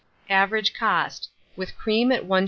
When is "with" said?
1.55-1.77